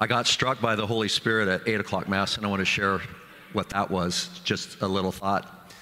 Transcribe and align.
I 0.00 0.06
got 0.06 0.28
struck 0.28 0.60
by 0.60 0.76
the 0.76 0.86
Holy 0.86 1.08
Spirit 1.08 1.48
at 1.48 1.66
8 1.66 1.80
o'clock 1.80 2.08
Mass, 2.08 2.36
and 2.36 2.46
I 2.46 2.48
want 2.48 2.60
to 2.60 2.64
share 2.64 3.00
what 3.52 3.70
that 3.70 3.90
was. 3.90 4.40
Just 4.44 4.80
a 4.80 4.86
little 4.86 5.10
thought. 5.10 5.72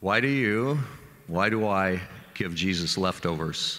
Why 0.00 0.20
do 0.20 0.28
you, 0.28 0.78
why 1.26 1.50
do 1.50 1.66
I 1.66 2.00
give 2.32 2.54
Jesus 2.54 2.96
leftovers? 2.96 3.78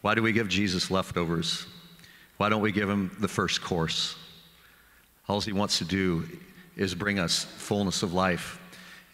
Why 0.00 0.16
do 0.16 0.22
we 0.22 0.32
give 0.32 0.48
Jesus 0.48 0.90
leftovers? 0.90 1.64
Why 2.38 2.48
don't 2.48 2.60
we 2.60 2.72
give 2.72 2.90
him 2.90 3.16
the 3.20 3.28
first 3.28 3.62
course? 3.62 4.16
All 5.28 5.40
he 5.40 5.52
wants 5.52 5.78
to 5.78 5.84
do 5.84 6.26
is 6.76 6.92
bring 6.92 7.20
us 7.20 7.44
fullness 7.44 8.02
of 8.02 8.12
life. 8.12 8.58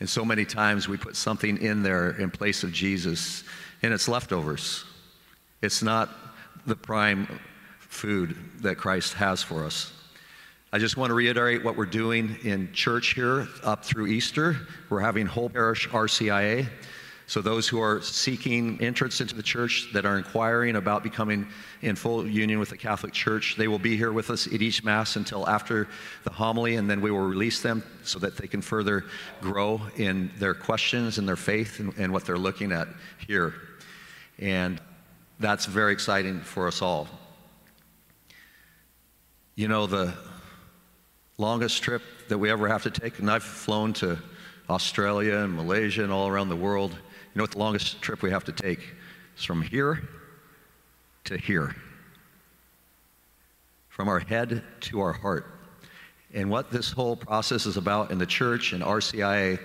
And 0.00 0.08
so 0.08 0.24
many 0.24 0.46
times 0.46 0.88
we 0.88 0.96
put 0.96 1.14
something 1.14 1.58
in 1.58 1.82
there 1.82 2.12
in 2.12 2.30
place 2.30 2.62
of 2.62 2.72
Jesus, 2.72 3.44
and 3.82 3.92
it's 3.92 4.08
leftovers. 4.08 4.86
It's 5.60 5.82
not 5.82 6.08
the 6.64 6.76
prime 6.76 7.38
food 7.98 8.36
that 8.60 8.76
Christ 8.76 9.14
has 9.14 9.42
for 9.42 9.64
us. 9.64 9.92
I 10.72 10.78
just 10.78 10.96
want 10.96 11.10
to 11.10 11.14
reiterate 11.14 11.64
what 11.64 11.76
we're 11.76 11.86
doing 11.86 12.36
in 12.44 12.72
church 12.72 13.14
here 13.14 13.48
up 13.64 13.84
through 13.84 14.06
Easter. 14.06 14.56
We're 14.88 15.00
having 15.00 15.26
whole 15.26 15.50
parish 15.50 15.88
RCIA. 15.88 16.68
So, 17.26 17.42
those 17.42 17.68
who 17.68 17.80
are 17.80 18.00
seeking 18.00 18.80
entrance 18.80 19.20
into 19.20 19.34
the 19.34 19.42
church, 19.42 19.88
that 19.92 20.06
are 20.06 20.16
inquiring 20.16 20.76
about 20.76 21.02
becoming 21.02 21.46
in 21.82 21.94
full 21.94 22.26
union 22.26 22.58
with 22.58 22.70
the 22.70 22.76
Catholic 22.76 23.12
Church, 23.12 23.56
they 23.58 23.68
will 23.68 23.78
be 23.78 23.96
here 23.98 24.12
with 24.12 24.30
us 24.30 24.46
at 24.46 24.62
each 24.62 24.82
Mass 24.82 25.16
until 25.16 25.46
after 25.46 25.88
the 26.24 26.30
homily, 26.30 26.76
and 26.76 26.88
then 26.88 27.02
we 27.02 27.10
will 27.10 27.26
release 27.26 27.60
them 27.60 27.82
so 28.02 28.18
that 28.20 28.38
they 28.38 28.46
can 28.46 28.62
further 28.62 29.04
grow 29.42 29.80
in 29.96 30.30
their 30.38 30.54
questions 30.54 31.18
and 31.18 31.28
their 31.28 31.36
faith 31.36 31.80
and, 31.80 31.92
and 31.98 32.12
what 32.12 32.24
they're 32.24 32.38
looking 32.38 32.72
at 32.72 32.88
here. 33.26 33.54
And 34.38 34.80
that's 35.38 35.66
very 35.66 35.92
exciting 35.92 36.40
for 36.40 36.66
us 36.66 36.80
all. 36.80 37.08
You 39.58 39.66
know, 39.66 39.88
the 39.88 40.14
longest 41.36 41.82
trip 41.82 42.00
that 42.28 42.38
we 42.38 42.48
ever 42.48 42.68
have 42.68 42.84
to 42.84 42.92
take, 42.92 43.18
and 43.18 43.28
I've 43.28 43.42
flown 43.42 43.92
to 43.94 44.16
Australia 44.70 45.38
and 45.38 45.52
Malaysia 45.52 46.04
and 46.04 46.12
all 46.12 46.28
around 46.28 46.48
the 46.48 46.54
world. 46.54 46.92
You 46.92 46.98
know 47.34 47.42
what 47.42 47.50
the 47.50 47.58
longest 47.58 48.00
trip 48.00 48.22
we 48.22 48.30
have 48.30 48.44
to 48.44 48.52
take 48.52 48.78
is 49.36 49.42
from 49.42 49.62
here 49.62 50.08
to 51.24 51.36
here, 51.36 51.74
from 53.88 54.08
our 54.08 54.20
head 54.20 54.62
to 54.82 55.00
our 55.00 55.12
heart. 55.12 55.46
And 56.32 56.50
what 56.50 56.70
this 56.70 56.92
whole 56.92 57.16
process 57.16 57.66
is 57.66 57.76
about 57.76 58.12
in 58.12 58.18
the 58.18 58.26
church 58.26 58.72
and 58.72 58.84
RCIA, 58.84 59.58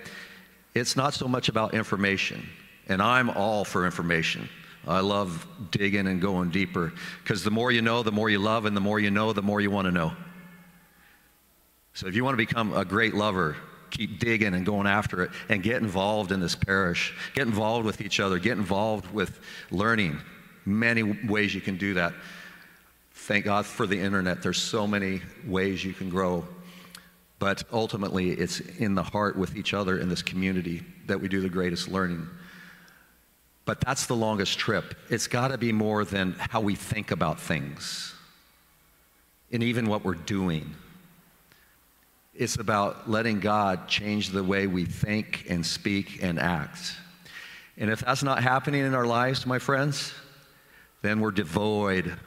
it's 0.74 0.96
not 0.96 1.14
so 1.14 1.28
much 1.28 1.50
about 1.50 1.76
information. 1.76 2.50
And 2.88 3.00
I'm 3.00 3.30
all 3.30 3.64
for 3.64 3.86
information. 3.86 4.50
I 4.88 5.00
love 5.00 5.48
digging 5.72 6.08
and 6.08 6.22
going 6.22 6.50
deeper 6.50 6.94
because 7.24 7.44
the 7.44 7.52
more 7.52 7.72
you 7.72 7.82
know, 7.82 8.04
the 8.04 8.12
more 8.12 8.30
you 8.30 8.40
love, 8.40 8.66
and 8.66 8.76
the 8.76 8.82
more 8.82 9.00
you 9.00 9.12
know, 9.12 9.34
the 9.34 9.42
more 9.42 9.62
you 9.62 9.72
want 9.72 9.86
to 9.86 9.92
know. 9.92 10.12
So 11.94 12.08
if 12.08 12.16
you 12.16 12.24
want 12.24 12.34
to 12.34 12.46
become 12.46 12.74
a 12.74 12.84
great 12.84 13.14
lover, 13.14 13.56
keep 13.92 14.20
digging 14.20 14.56
and 14.56 14.66
going 14.66 14.88
after 14.88 15.24
it 15.24 15.32
and 15.50 15.62
get 15.62 15.82
involved 15.82 16.32
in 16.32 16.40
this 16.40 16.56
parish. 16.56 17.14
Get 17.36 17.48
involved 17.48 17.86
with 17.86 18.02
each 18.02 18.20
other. 18.20 18.40
Get 18.40 18.58
involved 18.58 19.12
with 19.14 19.40
learning. 19.72 20.20
Many 20.66 21.04
ways 21.04 21.54
you 21.54 21.62
can 21.62 21.78
do 21.78 21.94
that. 21.94 22.14
Thank 23.12 23.46
God 23.46 23.66
for 23.66 23.86
the 23.86 24.00
internet. 24.00 24.42
There's 24.42 24.62
so 24.62 24.88
many 24.88 25.22
ways 25.46 25.86
you 25.86 25.94
can 25.94 26.10
grow. 26.10 26.46
But 27.40 27.64
ultimately, 27.72 28.32
it's 28.32 28.60
in 28.60 28.96
the 28.96 29.04
heart 29.04 29.38
with 29.38 29.56
each 29.56 29.74
other 29.74 30.00
in 30.00 30.10
this 30.10 30.22
community 30.22 30.84
that 31.08 31.22
we 31.22 31.28
do 31.28 31.42
the 31.42 31.50
greatest 31.50 31.88
learning. 31.88 32.28
But 33.66 33.80
that's 33.82 34.08
the 34.08 34.16
longest 34.16 34.60
trip. 34.60 34.96
It's 35.10 35.28
got 35.28 35.50
to 35.50 35.58
be 35.58 35.72
more 35.72 36.04
than 36.04 36.36
how 36.38 36.62
we 36.62 36.76
think 36.76 37.12
about 37.12 37.40
things 37.40 38.14
and 39.52 39.64
even 39.64 39.88
what 39.88 40.04
we're 40.04 40.16
doing. 40.16 40.76
It's 42.34 42.56
about 42.56 43.10
letting 43.10 43.40
God 43.40 43.88
change 43.88 44.30
the 44.30 44.44
way 44.44 44.68
we 44.68 44.86
think 44.86 45.46
and 45.50 45.66
speak 45.66 46.24
and 46.24 46.40
act. 46.40 46.96
And 47.78 47.90
if 47.90 48.02
that's 48.02 48.24
not 48.24 48.44
happening 48.44 48.84
in 48.84 48.94
our 48.94 49.06
lives, 49.06 49.46
my 49.46 49.60
friends, 49.60 50.14
then 51.02 51.20
we're 51.20 51.32
devoid 51.32 52.18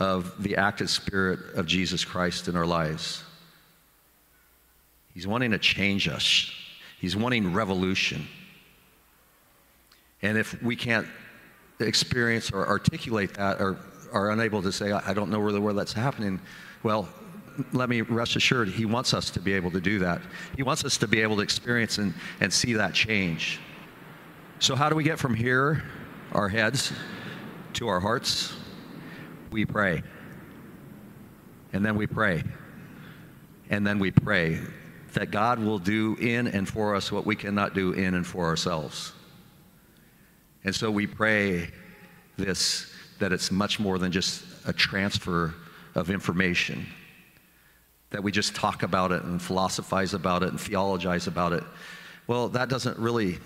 of 0.00 0.42
the 0.42 0.56
active 0.56 0.90
spirit 0.90 1.54
of 1.54 1.66
Jesus 1.66 2.04
Christ 2.04 2.48
in 2.48 2.56
our 2.56 2.66
lives. 2.66 3.22
He's 5.14 5.26
wanting 5.26 5.50
to 5.50 5.58
change 5.58 6.08
us, 6.08 6.50
He's 6.98 7.16
wanting 7.16 7.52
revolution. 7.52 8.26
And 10.22 10.38
if 10.38 10.60
we 10.62 10.76
can't 10.76 11.06
experience 11.80 12.52
or 12.52 12.66
articulate 12.66 13.34
that 13.34 13.60
or 13.60 13.76
are 14.12 14.30
unable 14.30 14.62
to 14.62 14.72
say, 14.72 14.92
I 14.92 15.14
don't 15.14 15.30
know 15.30 15.40
where, 15.40 15.60
where 15.60 15.72
that's 15.72 15.92
happening, 15.92 16.40
well, 16.82 17.08
let 17.72 17.88
me 17.88 18.00
rest 18.02 18.36
assured, 18.36 18.68
He 18.68 18.84
wants 18.84 19.14
us 19.14 19.30
to 19.30 19.40
be 19.40 19.52
able 19.52 19.70
to 19.72 19.80
do 19.80 19.98
that. 20.00 20.22
He 20.56 20.62
wants 20.62 20.84
us 20.84 20.96
to 20.98 21.08
be 21.08 21.20
able 21.20 21.36
to 21.36 21.42
experience 21.42 21.98
and, 21.98 22.14
and 22.40 22.52
see 22.52 22.74
that 22.74 22.94
change. 22.94 23.60
So, 24.58 24.74
how 24.76 24.88
do 24.88 24.96
we 24.96 25.04
get 25.04 25.18
from 25.18 25.34
here, 25.34 25.82
our 26.32 26.48
heads, 26.48 26.92
to 27.74 27.88
our 27.88 28.00
hearts? 28.00 28.54
We 29.50 29.66
pray. 29.66 30.02
And 31.72 31.84
then 31.84 31.96
we 31.96 32.06
pray. 32.06 32.42
And 33.70 33.86
then 33.86 33.98
we 33.98 34.10
pray 34.10 34.60
that 35.14 35.30
God 35.30 35.58
will 35.58 35.78
do 35.78 36.16
in 36.20 36.46
and 36.46 36.68
for 36.68 36.94
us 36.94 37.10
what 37.10 37.26
we 37.26 37.36
cannot 37.36 37.74
do 37.74 37.92
in 37.92 38.14
and 38.14 38.26
for 38.26 38.46
ourselves. 38.46 39.12
And 40.64 40.74
so 40.74 40.90
we 40.90 41.06
pray 41.06 41.70
this 42.36 42.92
that 43.18 43.32
it's 43.32 43.52
much 43.52 43.78
more 43.78 43.98
than 43.98 44.10
just 44.10 44.44
a 44.66 44.72
transfer 44.72 45.54
of 45.94 46.10
information 46.10 46.86
that 48.10 48.22
we 48.22 48.32
just 48.32 48.54
talk 48.54 48.82
about 48.82 49.12
it 49.12 49.22
and 49.22 49.40
philosophize 49.40 50.12
about 50.12 50.42
it 50.42 50.50
and 50.50 50.60
theologize 50.60 51.26
about 51.26 51.52
it. 51.52 51.64
Well, 52.26 52.48
that 52.48 52.68
doesn't 52.68 52.98
really 52.98 53.38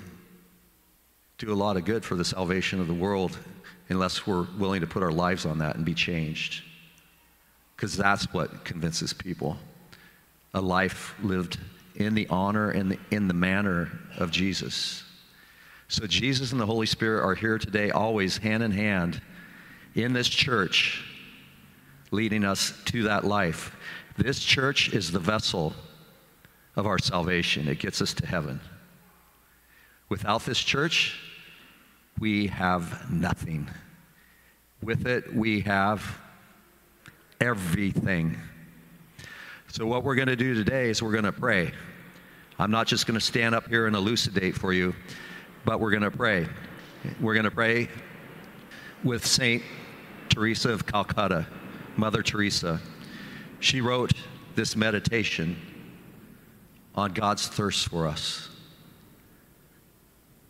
do 1.38 1.52
a 1.52 1.54
lot 1.54 1.76
of 1.76 1.84
good 1.84 2.04
for 2.04 2.14
the 2.16 2.24
salvation 2.24 2.80
of 2.80 2.88
the 2.88 2.94
world 2.94 3.38
unless 3.88 4.26
we're 4.26 4.46
willing 4.58 4.80
to 4.80 4.86
put 4.86 5.02
our 5.02 5.12
lives 5.12 5.46
on 5.46 5.58
that 5.58 5.76
and 5.76 5.84
be 5.84 5.94
changed. 5.94 6.64
Because 7.76 7.96
that's 7.96 8.32
what 8.32 8.64
convinces 8.64 9.12
people. 9.12 9.56
A 10.54 10.60
life 10.60 11.14
lived 11.22 11.58
in 11.94 12.14
the 12.14 12.26
honor 12.28 12.70
and 12.70 12.98
in 13.10 13.28
the 13.28 13.34
manner 13.34 13.90
of 14.16 14.30
Jesus. 14.30 15.04
So, 15.88 16.06
Jesus 16.06 16.50
and 16.50 16.60
the 16.60 16.66
Holy 16.66 16.86
Spirit 16.86 17.24
are 17.24 17.34
here 17.34 17.58
today, 17.58 17.90
always 17.90 18.38
hand 18.38 18.62
in 18.62 18.72
hand 18.72 19.20
in 19.94 20.12
this 20.12 20.28
church, 20.28 21.04
leading 22.10 22.44
us 22.44 22.72
to 22.86 23.04
that 23.04 23.24
life. 23.24 23.76
This 24.16 24.40
church 24.40 24.92
is 24.92 25.12
the 25.12 25.20
vessel 25.20 25.74
of 26.74 26.86
our 26.86 26.98
salvation, 26.98 27.68
it 27.68 27.78
gets 27.78 28.02
us 28.02 28.14
to 28.14 28.26
heaven. 28.26 28.60
Without 30.08 30.44
this 30.44 30.58
church, 30.58 31.20
we 32.18 32.48
have 32.48 33.10
nothing. 33.10 33.68
With 34.82 35.06
it, 35.06 35.34
we 35.34 35.60
have 35.60 36.18
everything. 37.40 38.36
So, 39.68 39.86
what 39.86 40.02
we're 40.02 40.16
going 40.16 40.28
to 40.28 40.36
do 40.36 40.54
today 40.54 40.90
is 40.90 41.00
we're 41.00 41.12
going 41.12 41.24
to 41.24 41.32
pray. 41.32 41.72
I'm 42.58 42.70
not 42.72 42.88
just 42.88 43.06
going 43.06 43.18
to 43.18 43.24
stand 43.24 43.54
up 43.54 43.68
here 43.68 43.86
and 43.86 43.94
elucidate 43.94 44.56
for 44.56 44.72
you, 44.72 44.94
but 45.66 45.80
we're 45.80 45.90
going 45.90 46.04
to 46.04 46.12
pray. 46.12 46.46
We're 47.20 47.34
going 47.34 47.44
to 47.44 47.50
pray 47.50 47.88
with 49.02 49.26
Saint 49.26 49.64
Teresa 50.28 50.70
of 50.70 50.86
Calcutta, 50.86 51.48
Mother 51.96 52.22
Teresa. 52.22 52.80
She 53.58 53.80
wrote 53.80 54.12
this 54.54 54.76
meditation 54.76 55.56
on 56.94 57.12
God's 57.12 57.48
thirst 57.48 57.88
for 57.88 58.06
us. 58.06 58.48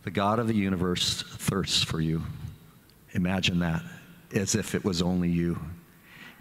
The 0.02 0.10
God 0.10 0.38
of 0.38 0.48
the 0.48 0.54
universe 0.54 1.22
thirsts 1.22 1.82
for 1.82 1.98
you. 1.98 2.22
Imagine 3.12 3.60
that 3.60 3.82
as 4.34 4.54
if 4.54 4.74
it 4.74 4.84
was 4.84 5.00
only 5.00 5.30
you. 5.30 5.58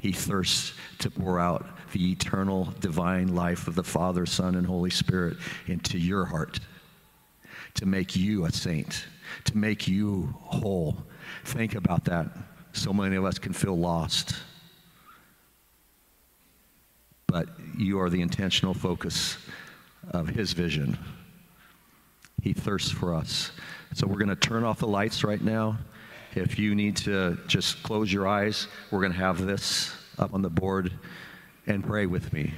He 0.02 0.12
thirsts 0.12 0.74
to 1.00 1.10
pour 1.10 1.40
out 1.40 1.66
the 1.94 2.12
eternal 2.12 2.74
divine 2.82 3.36
life 3.36 3.70
of 3.70 3.76
the 3.76 3.86
Father, 3.86 4.26
Son, 4.26 4.56
and 4.56 4.68
Holy 4.68 4.90
Spirit 4.90 5.38
into 5.68 5.98
your 5.98 6.26
heart, 6.26 6.60
to 7.76 7.86
make 7.86 8.16
you 8.16 8.46
a 8.46 8.52
saint, 8.52 9.06
to 9.46 9.58
make 9.58 9.88
you 9.88 10.34
whole. 10.42 10.98
Think 11.46 11.76
about 11.76 12.06
that. 12.06 12.28
So 12.74 12.92
many 12.92 13.16
of 13.16 13.26
us 13.26 13.40
can 13.40 13.54
feel 13.54 13.78
lost 13.78 14.36
but 17.36 17.50
you 17.78 18.00
are 18.00 18.10
the 18.10 18.22
intentional 18.22 18.74
focus 18.74 19.38
of 20.12 20.30
His 20.30 20.54
vision. 20.54 20.98
He 22.42 22.54
thirsts 22.54 22.90
for 22.90 23.14
us. 23.14 23.52
So 23.94 24.08
we're 24.08 24.20
going 24.20 24.30
to 24.30 24.38
turn 24.38 24.64
off 24.64 24.80
the 24.80 24.88
lights 24.88 25.22
right 25.22 25.42
now. 25.42 25.78
If 26.34 26.58
you 26.58 26.76
need 26.76 26.96
to 26.96 27.38
just 27.46 27.84
close 27.84 28.12
your 28.12 28.26
eyes, 28.26 28.70
we're 28.90 29.02
going 29.02 29.12
to 29.12 29.18
have 29.18 29.46
this 29.46 29.92
up 30.18 30.34
on 30.34 30.44
the 30.44 30.50
board 30.50 30.94
and 31.68 31.84
pray 31.84 32.06
with 32.06 32.32
me. 32.32 32.54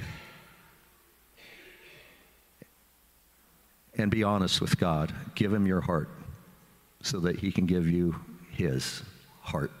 and 3.98 4.10
be 4.10 4.22
honest 4.22 4.60
with 4.60 4.78
God. 4.78 5.12
Give 5.34 5.52
him 5.52 5.66
your 5.66 5.80
heart 5.80 6.08
so 7.02 7.20
that 7.20 7.38
he 7.38 7.52
can 7.52 7.66
give 7.66 7.88
you 7.88 8.14
his 8.50 9.02
heart. 9.40 9.72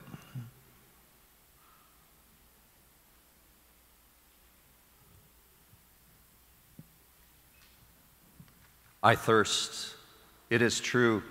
I 9.02 9.14
thirst. 9.14 9.94
It 10.50 10.60
is 10.60 10.80
true. 10.80 11.22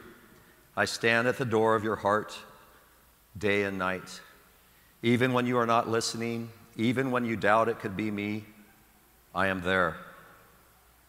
I 0.75 0.85
stand 0.85 1.27
at 1.27 1.37
the 1.37 1.45
door 1.45 1.75
of 1.75 1.83
your 1.83 1.97
heart 1.97 2.37
day 3.37 3.63
and 3.63 3.77
night. 3.77 4.21
Even 5.03 5.33
when 5.33 5.45
you 5.45 5.57
are 5.57 5.65
not 5.65 5.89
listening, 5.89 6.49
even 6.77 7.11
when 7.11 7.25
you 7.25 7.35
doubt 7.35 7.67
it 7.67 7.79
could 7.79 7.97
be 7.97 8.09
me, 8.09 8.45
I 9.35 9.47
am 9.47 9.61
there. 9.61 9.97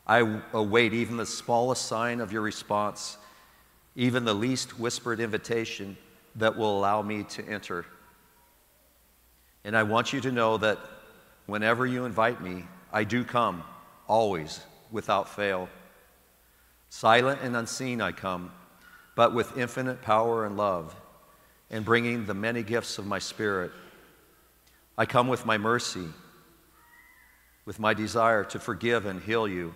I 0.09 0.41
await 0.55 0.95
even 0.95 1.19
the 1.19 1.27
smallest 1.27 1.85
sign 1.85 2.21
of 2.21 2.33
your 2.33 2.41
response, 2.41 3.19
even 3.95 4.25
the 4.25 4.35
least 4.35 4.79
whispered 4.79 5.21
invitation 5.21 5.99
that 6.37 6.57
will 6.57 6.79
allow 6.79 7.03
me 7.03 7.25
to 7.25 7.47
enter. 7.47 7.85
And 9.65 9.77
I 9.77 9.83
want 9.83 10.15
you 10.15 10.21
to 10.23 10.33
know 10.33 10.57
that 10.57 10.79
whenever 11.45 11.85
you 11.87 12.07
invite 12.07 12.41
me, 12.41 12.65
I 12.91 13.05
do 13.05 13.23
come, 13.23 13.63
always, 14.07 14.61
without 14.91 15.29
fail. 15.29 15.69
Silent 16.89 17.41
and 17.43 17.55
unseen 17.55 18.01
I 18.01 18.13
come, 18.13 18.51
but 19.15 19.35
with 19.35 19.59
infinite 19.59 20.01
power 20.01 20.47
and 20.47 20.57
love, 20.57 20.97
and 21.71 21.85
bringing 21.85 22.25
the 22.25 22.33
many 22.33 22.63
gifts 22.63 22.97
of 22.97 23.07
my 23.07 23.19
Spirit. 23.19 23.73
I 24.97 25.05
come 25.05 25.29
with 25.29 25.45
my 25.45 25.59
mercy, 25.59 26.07
with 27.67 27.79
my 27.79 27.93
desire 27.93 28.45
to 28.45 28.59
forgive 28.59 29.05
and 29.05 29.21
heal 29.21 29.47
you, 29.47 29.75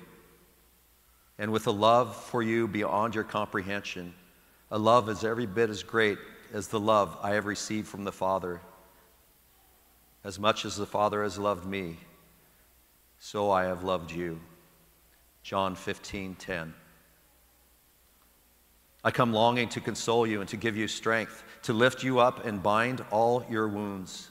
and 1.42 1.50
with 1.50 1.66
a 1.66 1.72
love 1.72 2.14
for 2.14 2.40
you 2.40 2.68
beyond 2.68 3.16
your 3.16 3.24
comprehension, 3.24 4.14
a 4.70 4.78
love 4.78 5.08
as 5.08 5.24
every 5.24 5.44
bit 5.44 5.70
as 5.70 5.82
great 5.82 6.16
as 6.52 6.68
the 6.68 6.78
love 6.78 7.18
I 7.20 7.30
have 7.30 7.46
received 7.46 7.88
from 7.88 8.04
the 8.04 8.12
Father. 8.12 8.60
As 10.22 10.38
much 10.38 10.64
as 10.64 10.76
the 10.76 10.86
Father 10.86 11.24
has 11.24 11.38
loved 11.38 11.66
me, 11.66 11.96
so 13.18 13.50
I 13.50 13.64
have 13.64 13.82
loved 13.82 14.12
you. 14.12 14.38
John 15.42 15.74
15, 15.74 16.36
10. 16.36 16.74
I 19.02 19.10
come 19.10 19.32
longing 19.32 19.68
to 19.70 19.80
console 19.80 20.24
you 20.28 20.42
and 20.42 20.48
to 20.50 20.56
give 20.56 20.76
you 20.76 20.86
strength, 20.86 21.42
to 21.62 21.72
lift 21.72 22.04
you 22.04 22.20
up 22.20 22.44
and 22.46 22.62
bind 22.62 23.04
all 23.10 23.44
your 23.50 23.66
wounds. 23.66 24.28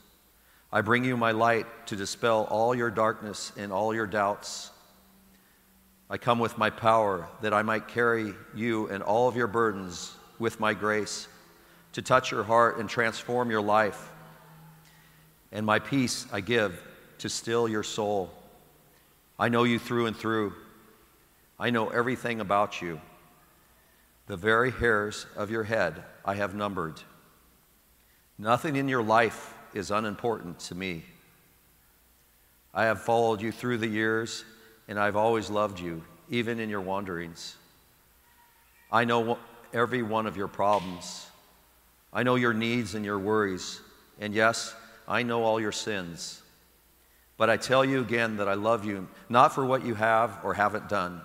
I 0.72 0.80
bring 0.80 1.04
you 1.04 1.18
my 1.18 1.32
light 1.32 1.66
to 1.88 1.94
dispel 1.94 2.48
all 2.48 2.74
your 2.74 2.90
darkness 2.90 3.52
and 3.58 3.70
all 3.70 3.94
your 3.94 4.06
doubts. 4.06 4.70
I 6.10 6.18
come 6.18 6.38
with 6.38 6.58
my 6.58 6.70
power 6.70 7.28
that 7.40 7.54
I 7.54 7.62
might 7.62 7.88
carry 7.88 8.34
you 8.54 8.88
and 8.88 9.02
all 9.02 9.28
of 9.28 9.36
your 9.36 9.46
burdens 9.46 10.14
with 10.38 10.60
my 10.60 10.74
grace, 10.74 11.28
to 11.92 12.02
touch 12.02 12.30
your 12.30 12.42
heart 12.42 12.78
and 12.78 12.88
transform 12.88 13.50
your 13.50 13.62
life. 13.62 14.10
And 15.52 15.64
my 15.64 15.78
peace 15.78 16.26
I 16.32 16.40
give 16.40 16.82
to 17.18 17.28
still 17.28 17.68
your 17.68 17.82
soul. 17.82 18.30
I 19.38 19.48
know 19.48 19.64
you 19.64 19.78
through 19.78 20.06
and 20.06 20.16
through. 20.16 20.54
I 21.58 21.70
know 21.70 21.88
everything 21.88 22.40
about 22.40 22.82
you. 22.82 23.00
The 24.26 24.36
very 24.36 24.70
hairs 24.70 25.26
of 25.36 25.50
your 25.50 25.64
head 25.64 26.02
I 26.24 26.34
have 26.34 26.54
numbered. 26.54 27.00
Nothing 28.38 28.76
in 28.76 28.88
your 28.88 29.02
life 29.02 29.54
is 29.74 29.90
unimportant 29.90 30.58
to 30.60 30.74
me. 30.74 31.04
I 32.74 32.84
have 32.84 33.02
followed 33.02 33.42
you 33.42 33.52
through 33.52 33.78
the 33.78 33.86
years, 33.86 34.44
and 34.88 34.98
I've 34.98 35.16
always 35.16 35.50
loved 35.50 35.80
you, 35.80 36.02
even 36.28 36.60
in 36.60 36.68
your 36.68 36.80
wanderings. 36.80 37.56
I 38.90 39.04
know 39.04 39.38
every 39.72 40.02
one 40.02 40.26
of 40.26 40.36
your 40.36 40.48
problems. 40.48 41.26
I 42.12 42.22
know 42.22 42.34
your 42.34 42.52
needs 42.52 42.94
and 42.94 43.04
your 43.04 43.18
worries. 43.18 43.80
And 44.20 44.34
yes, 44.34 44.74
I 45.08 45.22
know 45.22 45.44
all 45.44 45.60
your 45.60 45.72
sins. 45.72 46.42
But 47.36 47.48
I 47.48 47.56
tell 47.56 47.84
you 47.84 48.00
again 48.00 48.36
that 48.36 48.48
I 48.48 48.54
love 48.54 48.84
you, 48.84 49.08
not 49.28 49.54
for 49.54 49.64
what 49.64 49.84
you 49.84 49.94
have 49.94 50.38
or 50.44 50.54
haven't 50.54 50.88
done 50.88 51.22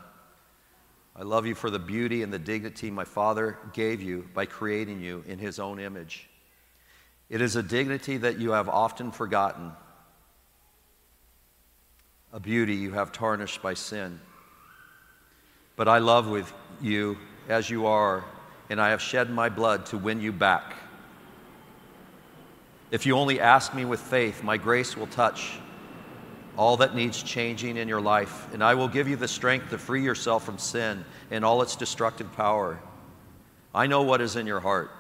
I 1.20 1.24
love 1.24 1.48
you 1.48 1.56
for 1.56 1.72
the 1.72 1.80
beauty 1.80 2.22
and 2.22 2.32
the 2.32 2.38
dignity 2.38 2.92
my 2.92 3.04
Father 3.04 3.58
gave 3.74 4.04
you 4.04 4.30
by 4.36 4.46
creating 4.46 5.02
you 5.02 5.24
in 5.28 5.40
His 5.40 5.58
own 5.58 5.80
image. 5.80 6.30
It 7.28 7.42
is 7.42 7.56
a 7.56 7.64
dignity 7.64 8.18
that 8.18 8.38
you 8.38 8.52
have 8.52 8.70
often 8.70 9.12
forgotten, 9.12 9.72
a 12.38 12.40
beauty 12.40 12.76
you 12.76 12.92
have 12.92 13.12
tarnished 13.12 13.64
by 13.64 13.74
sin. 13.74 14.20
But 15.76 15.88
I 15.88 15.98
love 15.98 16.30
with 16.30 16.54
you 16.80 17.18
as 17.50 17.68
you 17.68 17.88
are, 17.88 18.24
and 18.70 18.80
I 18.80 18.92
have 18.92 19.02
shed 19.02 19.32
my 19.32 19.50
blood 19.50 19.88
to 19.88 19.98
win 19.98 20.22
you 20.22 20.32
back. 20.32 20.76
If 22.92 23.08
you 23.08 23.18
only 23.18 23.40
ask 23.40 23.74
me 23.74 23.86
with 23.86 24.00
faith, 24.00 24.44
my 24.44 24.56
grace 24.56 24.96
will 24.96 25.08
touch 25.08 25.58
all 26.56 26.78
that 26.78 26.94
needs 26.94 27.24
changing 27.24 27.76
in 27.76 27.88
your 27.88 28.02
life, 28.02 28.54
and 28.54 28.64
I 28.64 28.76
will 28.76 28.88
give 28.88 29.08
you 29.08 29.16
the 29.16 29.28
strength 29.28 29.72
to 29.72 29.80
free 29.80 30.04
yourself 30.04 30.46
from 30.46 30.60
sin 30.60 31.04
and 31.32 31.44
all 31.44 31.64
its 31.64 31.76
destructive 31.76 32.32
power. 32.34 32.80
I 33.74 33.88
know 33.88 34.04
what 34.04 34.22
is 34.22 34.36
in 34.36 34.46
your 34.46 34.60
heart. 34.60 34.92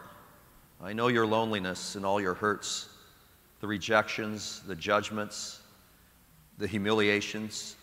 I 0.81 0.94
know 0.94 1.07
your 1.07 1.28
loneliness 1.28 1.94
and 1.94 2.04
all 2.04 2.19
your 2.19 2.33
hurts, 2.33 2.90
the 3.62 3.68
rejections, 3.68 4.63
the 4.66 4.75
judgments, 4.75 5.62
the 6.57 6.68
humiliations. 6.68 7.75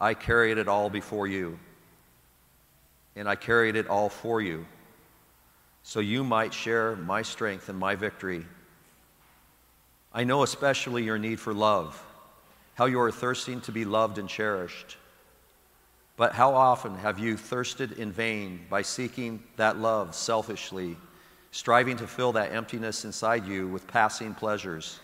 I 0.00 0.14
carried 0.14 0.58
it 0.58 0.68
all 0.68 0.90
before 0.90 1.26
you, 1.26 1.58
and 3.16 3.28
I 3.28 3.36
carried 3.36 3.76
it 3.76 3.88
all 3.88 4.08
for 4.08 4.40
you, 4.40 4.66
so 5.82 6.00
you 6.00 6.24
might 6.24 6.54
share 6.54 6.96
my 6.96 7.22
strength 7.22 7.68
and 7.68 7.78
my 7.78 7.94
victory 7.94 8.46
I 10.12 10.24
know 10.24 10.42
especially 10.42 11.04
your 11.04 11.18
need 11.18 11.38
for 11.38 11.54
love, 11.54 12.02
how 12.74 12.86
you 12.86 13.00
are 13.00 13.12
thirsting 13.12 13.60
to 13.62 13.72
be 13.72 13.84
loved 13.84 14.18
and 14.18 14.28
cherished. 14.28 14.96
But 16.16 16.32
how 16.32 16.54
often 16.54 16.96
have 16.96 17.18
you 17.18 17.36
thirsted 17.36 17.92
in 17.92 18.10
vain 18.10 18.66
by 18.68 18.82
seeking 18.82 19.42
that 19.56 19.78
love 19.78 20.14
selfishly, 20.16 20.96
striving 21.52 21.96
to 21.98 22.08
fill 22.08 22.32
that 22.32 22.52
emptiness 22.52 23.04
inside 23.04 23.46
you 23.46 23.68
with 23.68 23.86
passing 23.86 24.34
pleasures, 24.34 24.98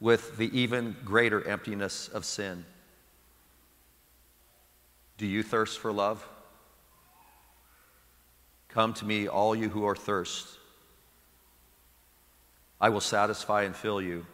with 0.00 0.36
the 0.36 0.58
even 0.58 0.96
greater 1.04 1.46
emptiness 1.46 2.08
of 2.08 2.24
sin? 2.24 2.64
Do 5.18 5.26
you 5.26 5.42
thirst 5.42 5.78
for 5.78 5.92
love? 5.92 6.26
Come 8.68 8.94
to 8.94 9.04
me, 9.04 9.28
all 9.28 9.54
you 9.54 9.68
who 9.68 9.86
are 9.86 9.96
thirst 9.96 10.58
I 12.80 12.90
will 12.90 13.00
satisfy 13.00 13.62
and 13.62 13.74
fill 13.74 14.02
you. 14.02 14.26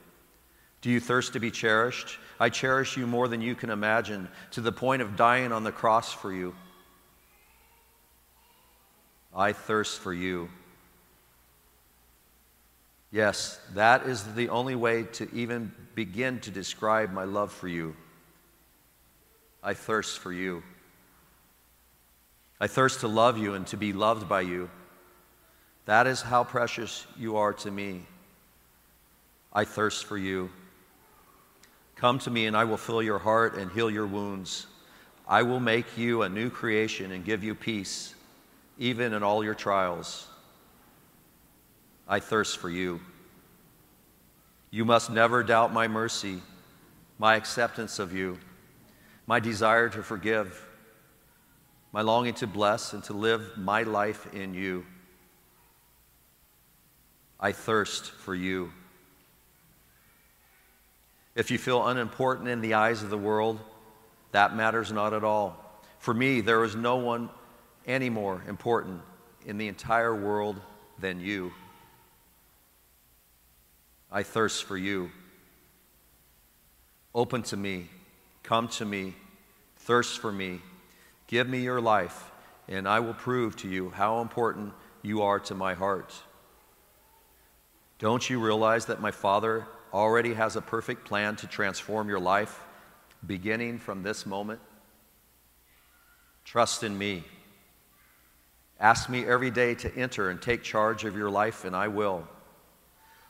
Do 0.81 0.91
you 0.91 0.99
thirst 0.99 1.35
to 1.35 1.41
be 1.41 1.53
cherished? 1.53 2.19
I 2.41 2.49
cherish 2.49 2.97
you 2.97 3.07
more 3.07 3.29
than 3.29 3.43
you 3.43 3.55
can 3.55 3.71
imagine, 3.71 4.29
to 4.53 4.61
the 4.61 4.73
point 4.73 5.03
of 5.03 5.15
dying 5.15 5.53
on 5.53 5.63
the 5.63 5.71
cross 5.71 6.13
for 6.13 6.33
you. 6.33 6.55
I 9.33 9.53
thirst 9.53 10.01
for 10.01 10.13
you. 10.13 10.49
Yes, 13.13 13.59
that 13.75 14.07
is 14.07 14.23
the 14.35 14.51
only 14.51 14.77
way 14.77 15.03
to 15.03 15.29
even 15.35 15.73
begin 15.95 16.39
to 16.41 16.51
describe 16.51 17.13
my 17.13 17.25
love 17.25 17.53
for 17.53 17.67
you. 17.67 17.97
I 19.63 19.75
thirst 19.75 20.21
for 20.21 20.33
you. 20.33 20.63
I 22.61 22.67
thirst 22.67 23.01
to 23.01 23.09
love 23.09 23.37
you 23.37 23.55
and 23.55 23.67
to 23.69 23.77
be 23.77 23.93
loved 23.93 24.29
by 24.29 24.43
you. 24.43 24.71
That 25.87 26.07
is 26.07 26.23
how 26.23 26.45
precious 26.45 27.07
you 27.19 27.39
are 27.39 27.53
to 27.55 27.71
me. 27.71 28.03
I 29.53 29.65
thirst 29.65 30.05
for 30.05 30.17
you. 30.17 30.51
Come 31.97 32.19
to 32.21 32.31
me, 32.31 32.47
and 32.47 32.57
I 32.57 32.65
will 32.65 32.77
fill 32.77 33.03
your 33.03 33.19
heart 33.19 33.57
and 33.57 33.73
heal 33.73 33.91
your 33.91 34.07
wounds. 34.07 34.67
I 35.27 35.43
will 35.43 35.61
make 35.61 35.99
you 35.99 36.23
a 36.23 36.29
new 36.29 36.49
creation 36.49 37.13
and 37.13 37.25
give 37.25 37.43
you 37.43 37.55
peace, 37.55 38.15
even 38.79 39.13
in 39.13 39.23
all 39.23 39.43
your 39.43 39.55
trials. 39.55 40.27
I 42.11 42.19
thirst 42.19 42.59
for 42.59 42.69
you. 42.69 43.01
You 44.73 44.85
must 44.85 45.11
never 45.11 45.45
doubt 45.45 45.73
my 45.73 45.87
mercy, 45.87 46.43
my 47.21 47.37
acceptance 47.37 48.01
of 48.01 48.13
you, 48.13 48.37
my 49.29 49.39
desire 49.39 49.89
to 49.89 50.03
forgive, 50.03 50.67
my 51.93 52.01
longing 52.01 52.35
to 52.35 52.49
bless 52.49 52.95
and 52.95 53.05
to 53.05 53.13
live 53.13 53.57
my 53.57 53.85
life 53.85 54.35
in 54.35 54.55
you. 54.55 54.85
I 57.39 57.53
thirst 57.53 58.11
for 58.11 58.35
you. 58.35 58.73
If 61.37 61.53
you 61.53 61.59
feel 61.59 61.87
unimportant 61.87 62.49
in 62.49 62.61
the 62.61 62.75
eyes 62.75 63.05
of 63.05 63.11
the 63.11 63.19
world, 63.19 63.61
that 64.33 64.57
matters 64.57 64.91
not 64.91 65.15
at 65.15 65.23
all. 65.23 65.57
For 66.01 66.13
me, 66.13 66.41
there 66.41 66.65
is 66.65 66.75
no 66.75 66.97
one 66.97 67.31
any 67.87 68.11
more 68.11 68.43
important 68.49 69.01
in 69.47 69.59
the 69.59 69.69
entire 69.69 70.15
world 70.15 70.61
than 70.99 71.21
you. 71.21 71.53
I 74.13 74.23
thirst 74.23 74.65
for 74.65 74.77
you. 74.77 75.11
Open 77.15 77.43
to 77.45 77.57
me, 77.57 77.89
come 78.43 78.69
to 78.69 78.85
me, 78.85 79.15
thirst 79.77 80.21
for 80.21 80.33
me. 80.33 80.61
Give 81.27 81.49
me 81.49 81.61
your 81.61 81.81
life, 81.81 82.31
and 82.69 82.89
I 82.89 83.01
will 83.01 83.15
prove 83.15 83.57
to 83.59 83.69
you 83.69 83.91
how 83.91 84.21
important 84.21 84.73
you 85.03 85.23
are 85.23 85.39
to 85.41 85.55
my 85.55 85.75
heart. 85.75 86.13
Don't 87.99 88.29
you 88.29 88.41
realize 88.41 88.87
that 88.87 89.01
my 89.01 89.11
Father 89.11 89.67
already 89.93 90.35
has 90.35 90.57
a 90.57 90.61
perfect 90.61 91.05
plan 91.05 91.37
to 91.37 91.47
transform 91.47 92.09
your 92.09 92.21
life 92.21 92.61
beginning 93.27 93.79
from 93.79 94.03
this 94.03 94.27
moment? 94.27 94.61
Trust 96.45 96.83
in 96.83 96.97
me. 96.97 97.25
Ask 98.81 99.09
me 99.09 99.27
every 99.27 99.51
day 99.51 99.75
to 99.77 99.95
enter 99.95 100.31
and 100.31 100.41
take 100.41 100.63
charge 100.63 101.05
of 101.05 101.17
your 101.17 101.31
life, 101.31 101.65
and 101.65 101.77
I 101.77 101.89
will. 101.89 102.27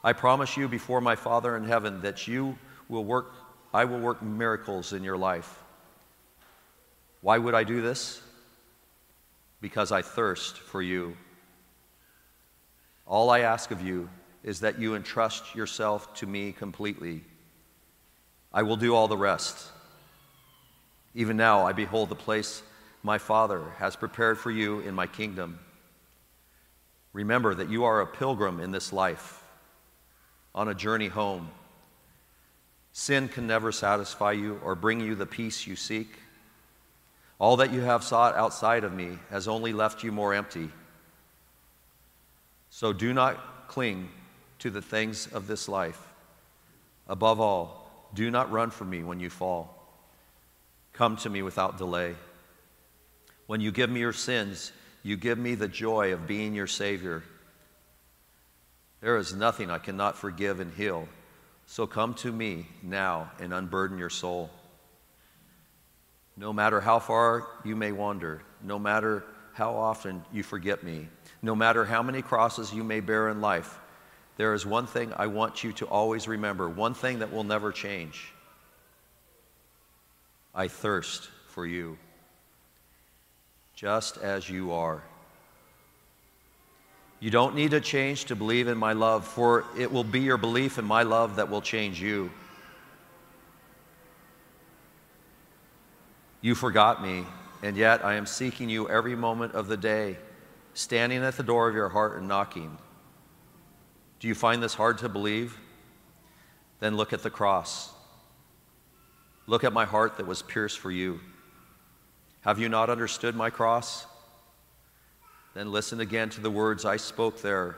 I 0.02 0.12
promise 0.12 0.56
you 0.56 0.68
before 0.68 1.00
my 1.00 1.16
Father 1.16 1.56
in 1.56 1.64
heaven 1.64 2.00
that 2.02 2.26
you 2.26 2.58
will 2.88 3.04
work, 3.04 3.32
I 3.72 3.84
will 3.84 4.00
work 4.00 4.22
miracles 4.22 4.92
in 4.92 5.04
your 5.04 5.16
life. 5.16 5.62
Why 7.20 7.36
would 7.36 7.54
I 7.54 7.64
do 7.64 7.82
this? 7.82 8.22
Because 9.60 9.92
I 9.92 10.00
thirst 10.00 10.56
for 10.56 10.80
you. 10.80 11.16
All 13.06 13.28
I 13.28 13.40
ask 13.40 13.70
of 13.70 13.82
you 13.82 14.08
is 14.42 14.60
that 14.60 14.78
you 14.78 14.94
entrust 14.94 15.54
yourself 15.54 16.14
to 16.14 16.26
me 16.26 16.52
completely. 16.52 17.22
I 18.52 18.62
will 18.62 18.76
do 18.76 18.94
all 18.94 19.06
the 19.06 19.18
rest. 19.18 19.70
Even 21.14 21.36
now, 21.36 21.66
I 21.66 21.72
behold 21.72 22.08
the 22.08 22.14
place 22.14 22.62
my 23.02 23.18
Father 23.18 23.62
has 23.78 23.96
prepared 23.96 24.38
for 24.38 24.50
you 24.50 24.80
in 24.80 24.94
my 24.94 25.06
kingdom. 25.06 25.58
Remember 27.12 27.54
that 27.54 27.68
you 27.68 27.84
are 27.84 28.00
a 28.00 28.06
pilgrim 28.06 28.60
in 28.60 28.70
this 28.70 28.92
life, 28.92 29.39
on 30.54 30.68
a 30.68 30.74
journey 30.74 31.08
home. 31.08 31.50
Sin 32.92 33.28
can 33.28 33.46
never 33.46 33.72
satisfy 33.72 34.32
you 34.32 34.60
or 34.64 34.74
bring 34.74 35.00
you 35.00 35.14
the 35.14 35.26
peace 35.26 35.66
you 35.66 35.76
seek. 35.76 36.18
All 37.38 37.56
that 37.56 37.72
you 37.72 37.80
have 37.80 38.04
sought 38.04 38.36
outside 38.36 38.84
of 38.84 38.92
me 38.92 39.18
has 39.30 39.48
only 39.48 39.72
left 39.72 40.02
you 40.02 40.12
more 40.12 40.34
empty. 40.34 40.68
So 42.68 42.92
do 42.92 43.12
not 43.12 43.68
cling 43.68 44.08
to 44.58 44.70
the 44.70 44.82
things 44.82 45.26
of 45.28 45.46
this 45.46 45.68
life. 45.68 46.00
Above 47.08 47.40
all, 47.40 47.90
do 48.14 48.30
not 48.30 48.50
run 48.50 48.70
from 48.70 48.90
me 48.90 49.02
when 49.02 49.20
you 49.20 49.30
fall. 49.30 49.76
Come 50.92 51.16
to 51.18 51.30
me 51.30 51.42
without 51.42 51.78
delay. 51.78 52.14
When 53.46 53.60
you 53.60 53.72
give 53.72 53.90
me 53.90 54.00
your 54.00 54.12
sins, 54.12 54.72
you 55.02 55.16
give 55.16 55.38
me 55.38 55.54
the 55.54 55.68
joy 55.68 56.12
of 56.12 56.26
being 56.26 56.54
your 56.54 56.66
Savior. 56.66 57.22
There 59.00 59.16
is 59.16 59.34
nothing 59.34 59.70
I 59.70 59.78
cannot 59.78 60.16
forgive 60.16 60.60
and 60.60 60.72
heal. 60.74 61.08
So 61.66 61.86
come 61.86 62.14
to 62.14 62.30
me 62.30 62.66
now 62.82 63.30
and 63.38 63.54
unburden 63.54 63.98
your 63.98 64.10
soul. 64.10 64.50
No 66.36 66.52
matter 66.52 66.80
how 66.80 66.98
far 66.98 67.46
you 67.64 67.76
may 67.76 67.92
wander, 67.92 68.42
no 68.62 68.78
matter 68.78 69.24
how 69.52 69.76
often 69.76 70.24
you 70.32 70.42
forget 70.42 70.82
me, 70.82 71.08
no 71.42 71.54
matter 71.54 71.84
how 71.84 72.02
many 72.02 72.22
crosses 72.22 72.72
you 72.72 72.84
may 72.84 73.00
bear 73.00 73.28
in 73.28 73.40
life, 73.40 73.78
there 74.36 74.54
is 74.54 74.64
one 74.64 74.86
thing 74.86 75.12
I 75.16 75.26
want 75.26 75.64
you 75.64 75.72
to 75.74 75.86
always 75.86 76.26
remember, 76.26 76.68
one 76.68 76.94
thing 76.94 77.18
that 77.18 77.32
will 77.32 77.44
never 77.44 77.72
change. 77.72 78.32
I 80.54 80.68
thirst 80.68 81.28
for 81.48 81.66
you, 81.66 81.98
just 83.74 84.16
as 84.18 84.48
you 84.48 84.72
are. 84.72 85.02
You 87.20 87.30
don't 87.30 87.54
need 87.54 87.72
to 87.72 87.80
change 87.80 88.24
to 88.26 88.36
believe 88.36 88.66
in 88.66 88.78
my 88.78 88.94
love, 88.94 89.26
for 89.26 89.66
it 89.78 89.92
will 89.92 90.04
be 90.04 90.20
your 90.20 90.38
belief 90.38 90.78
in 90.78 90.86
my 90.86 91.02
love 91.02 91.36
that 91.36 91.50
will 91.50 91.60
change 91.60 92.00
you. 92.00 92.30
You 96.40 96.54
forgot 96.54 97.02
me, 97.02 97.26
and 97.62 97.76
yet 97.76 98.02
I 98.02 98.14
am 98.14 98.24
seeking 98.24 98.70
you 98.70 98.88
every 98.88 99.14
moment 99.14 99.52
of 99.52 99.68
the 99.68 99.76
day, 99.76 100.16
standing 100.72 101.22
at 101.22 101.36
the 101.36 101.42
door 101.42 101.68
of 101.68 101.74
your 101.74 101.90
heart 101.90 102.16
and 102.16 102.26
knocking. 102.26 102.78
Do 104.18 104.28
you 104.28 104.34
find 104.34 104.62
this 104.62 104.72
hard 104.72 104.96
to 104.98 105.10
believe? 105.10 105.58
Then 106.78 106.96
look 106.96 107.12
at 107.12 107.22
the 107.22 107.28
cross. 107.28 107.92
Look 109.46 109.62
at 109.64 109.74
my 109.74 109.84
heart 109.84 110.16
that 110.16 110.26
was 110.26 110.40
pierced 110.40 110.78
for 110.78 110.90
you. 110.90 111.20
Have 112.40 112.58
you 112.58 112.70
not 112.70 112.88
understood 112.88 113.34
my 113.36 113.50
cross? 113.50 114.06
Then 115.54 115.72
listen 115.72 116.00
again 116.00 116.28
to 116.30 116.40
the 116.40 116.50
words 116.50 116.84
I 116.84 116.96
spoke 116.96 117.42
there, 117.42 117.76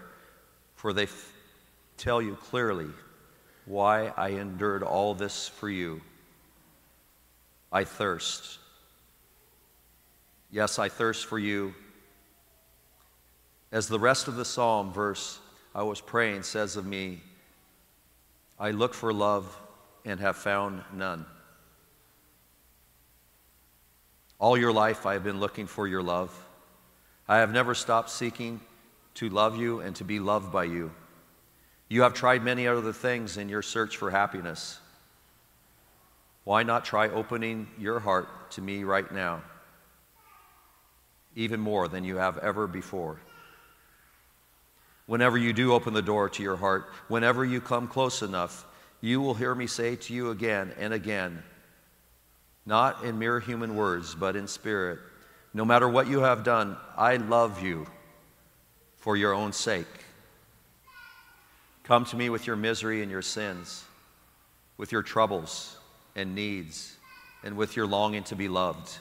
for 0.75 0.93
they 0.93 1.05
f- 1.05 1.33
tell 1.97 2.21
you 2.21 2.35
clearly 2.35 2.91
why 3.64 4.09
I 4.17 4.31
endured 4.31 4.83
all 4.83 5.14
this 5.14 5.49
for 5.49 5.71
you. 5.71 6.00
I 7.71 7.85
thirst. 7.85 8.59
Yes, 10.50 10.79
I 10.79 10.88
thirst 10.88 11.26
for 11.26 11.38
you. 11.38 11.75
As 13.71 13.88
the 13.88 13.99
rest 13.99 14.29
of 14.29 14.37
the 14.37 14.45
psalm 14.45 14.93
verse 14.93 15.38
I 15.75 15.83
was 15.83 16.00
praying 16.00 16.43
says 16.43 16.76
of 16.76 16.85
me, 16.85 17.23
I 18.59 18.73
look 18.73 18.93
for 18.93 19.12
love 19.14 19.59
and 20.05 20.21
have 20.21 20.37
found 20.37 20.83
none. 20.93 21.25
All 24.38 24.59
your 24.59 24.73
life 24.73 25.07
I 25.07 25.14
have 25.14 25.25
been 25.25 25.41
looking 25.41 25.67
for 25.67 25.87
your 25.87 26.02
love. 26.02 26.37
I 27.29 27.38
have 27.38 27.52
never 27.52 27.75
stopped 27.75 28.11
seeking 28.11 28.61
to 29.14 29.29
love 29.29 29.57
you 29.57 29.81
and 29.81 29.95
to 29.97 30.05
be 30.05 30.19
loved 30.19 30.52
by 30.52 30.64
you. 30.64 30.93
You 31.88 32.02
have 32.02 32.14
tried 32.14 32.43
many 32.43 32.67
other 32.67 32.93
things 32.93 33.37
in 33.37 33.49
your 33.49 33.62
search 33.62 33.97
for 33.97 34.11
happiness. 34.11 34.79
Why 36.45 36.62
not 36.62 36.85
try 36.85 37.09
opening 37.09 37.69
your 37.79 38.00
heart 38.00 38.50
to 38.52 38.62
me 38.62 38.83
right 38.85 39.11
now, 39.12 39.43
even 41.37 41.61
more 41.61 41.88
than 41.88 42.02
you 42.02 42.17
have 42.17 42.38
ever 42.38 42.67
before? 42.67 43.21
Whenever 45.07 45.37
you 45.37 45.52
do 45.52 45.73
open 45.73 45.95
the 45.95 46.02
door 46.02 46.29
to 46.31 46.43
your 46.43 46.57
heart, 46.57 46.87
whenever 47.09 47.45
you 47.45 47.61
come 47.61 47.87
close 47.87 48.23
enough, 48.23 48.64
you 49.00 49.21
will 49.21 49.35
hear 49.35 49.55
me 49.55 49.67
say 49.67 49.95
to 49.97 50.14
you 50.14 50.31
again 50.31 50.73
and 50.79 50.95
again, 50.95 51.43
not 52.64 53.05
in 53.05 53.19
mere 53.19 53.38
human 53.38 53.76
words, 53.76 54.14
but 54.14 54.37
in 54.37 54.47
spirit, 54.49 54.99
no 55.55 55.65
matter 55.65 55.89
what 55.89 56.07
you 56.07 56.21
have 56.21 56.45
done, 56.45 56.77
I 56.97 57.17
love 57.17 57.63
you 57.63 57.87
for 58.97 59.17
your 59.17 59.35
own 59.35 59.53
sake. 59.53 59.87
Come 61.85 62.05
to 62.07 62.17
me 62.17 62.31
with 62.31 62.47
your 62.47 62.57
misery 62.57 63.03
and 63.03 63.11
your 63.11 63.23
sins, 63.23 63.85
with 64.77 64.93
your 64.93 65.03
troubles 65.03 65.77
and 66.15 66.35
needs, 66.35 66.97
and 67.43 67.57
with 67.57 67.77
your 67.77 67.87
longing 67.87 68.23
to 68.25 68.37
be 68.37 68.49
loved. 68.49 68.99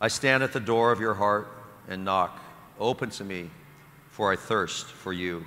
I 0.00 0.08
stand 0.08 0.42
at 0.42 0.52
the 0.52 0.60
door 0.60 0.92
of 0.92 1.00
your 1.00 1.14
heart 1.14 1.48
and 1.88 2.04
knock. 2.04 2.38
Open 2.78 3.10
to 3.10 3.24
me 3.24 3.50
for 4.10 4.32
I 4.32 4.36
thirst 4.36 4.86
for 4.86 5.12
you. 5.12 5.46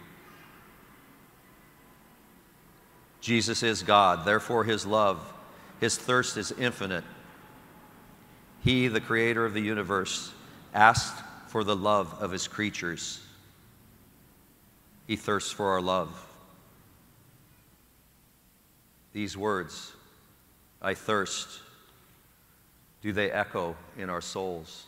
Jesus 3.20 3.64
is 3.64 3.84
God, 3.84 4.26
therefore, 4.26 4.64
his 4.64 4.86
love, 4.86 5.34
his 5.80 5.98
thirst 5.98 6.38
is 6.38 6.52
infinite. 6.52 7.04
He, 8.64 8.88
the 8.88 9.02
creator 9.02 9.46
of 9.46 9.54
the 9.54 9.62
universe, 9.62 10.32
asked 10.74 11.22
for 11.48 11.64
the 11.64 11.76
love 11.76 12.16
of 12.22 12.32
his 12.32 12.48
creatures. 12.48 13.20
He 15.06 15.18
thirsts 15.18 15.52
for 15.52 15.72
our 15.72 15.82
love. 15.82 16.10
These 19.12 19.36
words, 19.36 19.92
I 20.82 20.94
thirst, 20.94 21.60
do 23.02 23.12
they 23.12 23.30
echo 23.30 23.76
in 23.98 24.10
our 24.10 24.22
souls? 24.22 24.86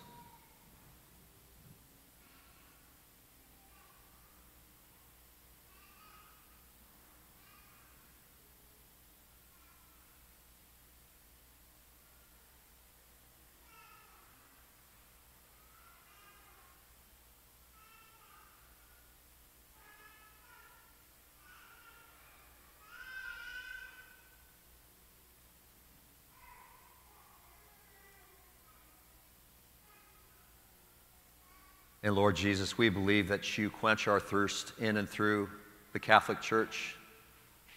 And 32.05 32.13
Lord 32.13 32.35
Jesus, 32.35 32.77
we 32.77 32.89
believe 32.89 33.29
that 33.29 33.57
you 33.57 33.71
quench 33.71 34.07
our 34.07 34.19
thirst 34.19 34.73
in 34.77 34.97
and 34.97 35.09
through 35.09 35.49
the 35.91 35.97
Catholic 35.97 36.39
Church. 36.39 36.95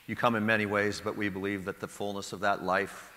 You 0.06 0.16
come 0.16 0.34
in 0.34 0.44
many 0.44 0.66
ways, 0.66 1.00
but 1.02 1.16
we 1.16 1.30
believe 1.30 1.64
that 1.64 1.80
the 1.80 1.88
fullness 1.88 2.34
of 2.34 2.40
that 2.40 2.62
life, 2.62 3.10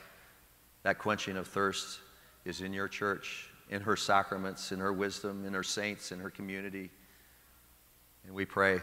that 0.83 0.99
quenching 0.99 1.35
of 1.35 1.49
thirst, 1.49 1.99
is 2.45 2.61
in 2.61 2.71
your 2.71 2.87
church, 2.87 3.49
in 3.69 3.81
her 3.81 3.97
sacraments, 3.97 4.71
in 4.71 4.79
her 4.79 4.93
wisdom, 4.93 5.43
in 5.45 5.53
her 5.53 5.63
saints, 5.63 6.13
in 6.13 6.19
her 6.21 6.29
community. 6.29 6.89
And 8.25 8.33
we 8.33 8.45
pray 8.45 8.79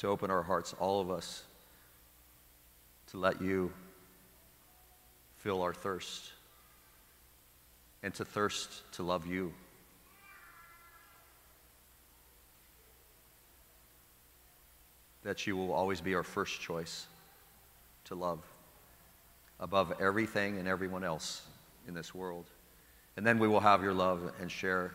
to 0.00 0.06
open 0.06 0.30
our 0.30 0.42
hearts, 0.42 0.74
all 0.78 1.00
of 1.00 1.10
us, 1.10 1.44
to 3.06 3.16
let 3.16 3.40
you 3.40 3.72
fill 5.38 5.62
our 5.62 5.72
thirst 5.72 6.30
and 8.02 8.12
to 8.16 8.24
thirst 8.26 8.82
to 8.92 9.02
love 9.02 9.26
you. 9.26 9.54
That 15.22 15.46
you 15.46 15.56
will 15.56 15.72
always 15.72 16.00
be 16.00 16.14
our 16.14 16.22
first 16.22 16.60
choice 16.60 17.06
to 18.04 18.14
love 18.14 18.40
above 19.58 19.92
everything 20.00 20.58
and 20.58 20.66
everyone 20.66 21.04
else 21.04 21.42
in 21.86 21.94
this 21.94 22.14
world. 22.14 22.46
And 23.16 23.26
then 23.26 23.38
we 23.38 23.46
will 23.48 23.60
have 23.60 23.82
your 23.82 23.92
love 23.92 24.32
and 24.40 24.50
share 24.50 24.92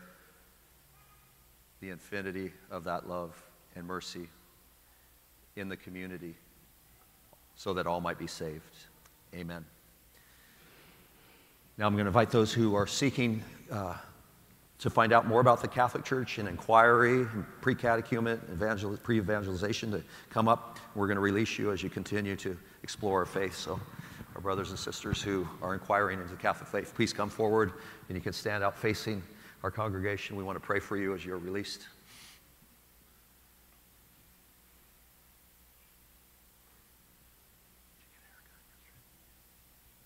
the 1.82 1.90
infinity 1.90 2.52
of 2.72 2.84
that 2.86 3.08
love 3.08 3.40
and 3.76 3.86
mercy 3.86 4.28
in 5.56 5.70
the 5.70 5.78
community 5.78 6.36
so 7.56 7.74
that 7.74 7.86
all 7.86 8.02
might 8.02 8.18
be 8.18 8.28
saved. 8.28 8.64
Amen. 9.34 9.64
Now 11.78 11.86
I'm 11.86 11.94
going 11.94 12.06
to 12.06 12.10
invite 12.10 12.32
those 12.32 12.54
who 12.54 12.74
are 12.76 12.88
seeking 12.88 13.44
uh, 13.72 13.96
to 14.80 14.90
find 14.90 15.14
out 15.14 15.26
more 15.26 15.40
about 15.40 15.62
the 15.62 15.68
Catholic 15.68 16.04
Church 16.04 16.38
and 16.38 16.50
inquiry, 16.50 17.22
and 17.22 17.46
pre-catechumen, 17.62 18.42
evangel- 18.52 18.98
pre-evangelization 18.98 19.92
to 19.92 20.04
come 20.30 20.48
up. 20.48 20.80
We're 20.96 21.08
going 21.08 21.16
to 21.16 21.22
release 21.22 21.58
you 21.58 21.72
as 21.72 21.82
you 21.82 21.90
continue 21.90 22.36
to 22.38 22.58
explore 22.84 23.20
our 23.20 23.26
faith. 23.26 23.56
So 23.56 23.80
our 24.36 24.42
brothers 24.42 24.72
and 24.72 24.78
sisters 24.80 25.22
who 25.22 25.48
are 25.62 25.74
inquiring 25.74 26.20
into 26.20 26.32
the 26.32 26.42
Catholic 26.42 26.70
faith, 26.70 26.94
please 26.94 27.14
come 27.14 27.30
forward 27.30 27.72
and 28.10 28.18
you 28.18 28.22
can 28.22 28.34
stand 28.34 28.64
out 28.64 28.78
facing 28.78 29.24
our 29.64 29.72
congregation. 29.72 30.36
We 30.36 30.44
want 30.44 30.58
to 30.58 30.66
pray 30.66 30.80
for 30.80 30.98
you 30.98 31.16
as 31.16 31.26
you're 31.26 31.38
released. 31.38 31.88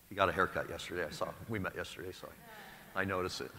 He 0.08 0.14
got 0.14 0.28
a 0.28 0.32
haircut 0.32 0.68
yesterday. 0.68 1.04
I 1.04 1.10
saw. 1.10 1.28
We 1.48 1.58
met 1.58 1.74
yesterday, 1.76 2.10
so 2.12 2.28
I 2.96 3.04
noticed 3.04 3.40
it. 3.40 3.50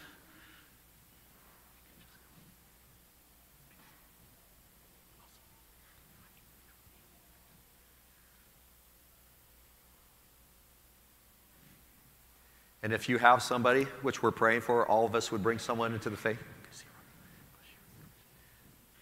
And 12.84 12.94
if 12.94 13.08
you 13.08 13.18
have 13.18 13.44
somebody, 13.44 13.84
which 14.02 14.24
we're 14.24 14.32
praying 14.32 14.62
for, 14.62 14.88
all 14.88 15.06
of 15.06 15.14
us 15.14 15.32
would 15.32 15.44
bring 15.44 15.60
someone 15.60 15.94
into 15.94 16.10
the 16.10 16.18
faith, 16.18 16.42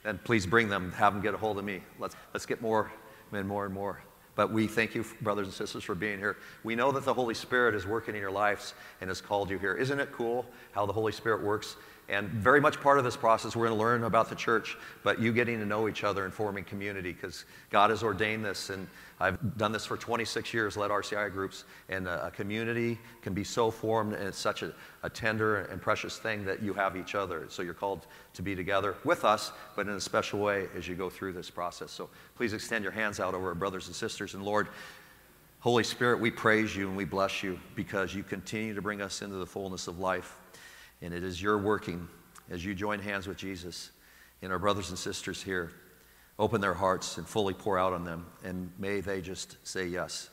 then 0.04 0.20
please 0.24 0.46
bring 0.46 0.70
them, 0.70 0.92
have 0.94 1.14
them 1.14 1.22
get 1.22 1.34
a 1.34 1.38
hold 1.38 1.58
of 1.58 1.66
me. 1.66 1.82
Let's, 2.00 2.16
let's 2.34 2.46
get 2.46 2.62
more 2.62 2.92
and 3.32 3.48
more 3.48 3.66
and 3.66 3.74
more. 3.74 4.02
But 4.36 4.52
we 4.52 4.68
thank 4.68 4.96
you, 4.96 5.04
brothers 5.22 5.48
and 5.48 5.54
sisters, 5.54 5.84
for 5.84 5.96
being 5.96 6.18
here. 6.18 6.38
We 6.64 6.76
know 6.76 6.92
that 6.94 7.04
the 7.04 7.14
Holy 7.14 7.34
Spirit 7.34 7.76
is 7.76 7.86
working 7.86 8.16
in 8.16 8.22
your 8.22 8.32
lives 8.32 8.74
and 9.02 9.10
has 9.10 9.20
called 9.20 9.50
you 9.50 9.60
here. 9.60 9.74
Isn't 9.76 10.00
it 10.00 10.12
cool 10.14 10.46
how 10.72 10.86
the 10.86 10.94
Holy 10.94 11.12
Spirit 11.12 11.44
works? 11.44 11.76
And 12.10 12.28
very 12.30 12.60
much 12.60 12.82
part 12.82 12.98
of 12.98 13.04
this 13.04 13.16
process, 13.16 13.56
we're 13.56 13.68
going 13.68 13.78
to 13.78 13.84
learn 13.84 14.04
about 14.04 14.30
the 14.30 14.36
church, 14.36 14.78
but 15.04 15.20
you 15.20 15.32
getting 15.32 15.60
to 15.60 15.66
know 15.66 15.88
each 15.88 16.04
other 16.04 16.26
and 16.26 16.34
forming 16.34 16.64
community 16.64 17.14
because 17.14 17.46
God 17.70 17.92
has 17.92 18.02
ordained 18.02 18.44
this. 18.44 18.72
And 18.72 18.88
I've 19.20 19.58
done 19.58 19.72
this 19.72 19.86
for 19.86 19.96
26 19.96 20.52
years, 20.52 20.76
led 20.76 20.90
RCI 20.90 21.32
groups, 21.32 21.66
and 21.88 22.08
a, 22.08 22.32
community 22.32 22.98
can 23.22 23.36
be 23.36 23.44
so 23.44 23.70
formed, 23.70 24.14
and 24.14 24.28
it's 24.28 24.40
such 24.40 24.64
a, 24.64 24.74
a, 25.04 25.10
tender 25.10 25.58
and 25.66 25.80
precious 25.80 26.18
thing 26.18 26.44
that 26.46 26.64
you 26.64 26.74
have 26.74 26.98
each 26.98 27.14
other. 27.14 27.46
So 27.50 27.62
you're 27.62 27.76
called 27.76 28.08
to 28.34 28.42
be 28.42 28.56
together 28.56 28.96
with 29.04 29.24
us, 29.24 29.52
but 29.76 29.88
in 29.88 29.94
a 29.94 30.02
special 30.02 30.40
way 30.40 30.68
as 30.76 30.88
you 30.88 30.96
go 30.96 31.12
through 31.12 31.34
this 31.34 31.52
process. 31.52 31.92
So 31.92 32.10
please 32.36 32.54
extend 32.54 32.84
your 32.84 32.94
hands 32.94 33.20
out 33.20 33.36
over 33.36 33.50
our 33.50 33.56
brothers 33.56 33.86
and 33.86 33.96
sisters. 33.96 34.34
And 34.34 34.44
Lord, 34.44 34.70
Holy 35.60 35.84
Spirit, 35.84 36.20
we 36.20 36.32
praise 36.32 36.76
you 36.76 36.88
and 36.88 36.98
we 36.98 37.06
bless 37.06 37.44
you 37.44 37.60
because 37.76 38.16
you 38.16 38.24
continue 38.24 38.74
to 38.74 38.82
bring 38.82 39.02
us 39.02 39.22
into 39.22 39.36
the 39.36 39.46
fullness 39.46 39.88
of 39.88 40.00
life. 40.00 40.39
And 41.02 41.14
it 41.14 41.24
is 41.24 41.42
your 41.42 41.58
working 41.58 42.08
as 42.50 42.64
you 42.64 42.74
join 42.74 43.00
hands 43.00 43.28
with 43.28 43.38
Jesus 43.38 43.92
and 44.42 44.52
our 44.52 44.60
brothers 44.60 44.90
and 44.90 44.98
sisters 44.98 45.42
here. 45.42 45.72
Open 46.38 46.62
their 46.62 46.74
hearts 46.74 47.18
and 47.18 47.28
fully 47.28 47.54
pour 47.54 47.78
out 47.78 47.94
on 47.94 48.06
them. 48.06 48.26
And 48.44 48.72
may 48.78 49.02
they 49.02 49.22
just 49.22 49.58
say 49.68 49.86
yes 49.86 50.30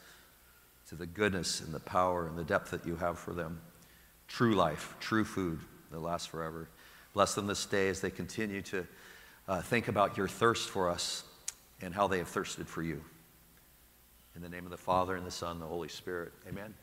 to 0.88 0.94
the 0.94 1.06
goodness 1.06 1.61
and 1.61 1.75
the 1.75 1.80
power 1.80 2.28
and 2.28 2.38
the 2.38 2.44
depth 2.44 2.70
that 2.70 2.87
you 2.87 2.96
have 2.96 3.18
for 3.18 3.35
them. 3.35 3.61
True 4.28 4.54
life, 4.54 4.95
true 5.00 5.25
food 5.25 5.60
that 5.91 6.00
lasts 6.00 6.26
forever. 6.26 6.69
Bless 7.12 7.34
them 7.34 7.47
this 7.47 7.64
day 7.67 7.88
as 7.88 8.00
they 8.00 8.10
continue 8.10 8.62
to 8.62 8.86
uh, 9.49 9.62
think 9.62 9.88
about 9.88 10.17
your 10.17 10.28
thirst 10.28 10.69
for 10.69 10.91
us 10.91 11.25
and 11.80 11.95
how 11.95 12.06
they 12.06 12.19
have 12.19 12.28
thirsted 12.28 12.69
for 12.69 12.82
you. 12.82 13.02
In 14.34 14.43
the 14.43 14.49
name 14.49 14.64
of 14.64 14.71
the 14.71 14.76
Father, 14.76 15.17
and 15.17 15.26
the 15.26 15.30
Son, 15.30 15.52
and 15.52 15.62
the 15.62 15.67
Holy 15.67 15.88
Spirit. 15.88 16.32
Amen. 16.47 16.75